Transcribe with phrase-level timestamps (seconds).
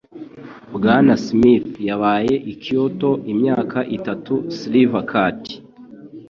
[0.75, 4.33] Bwana Smith yabaye i Kyoto imyaka itatu.
[4.57, 5.41] (slivercat)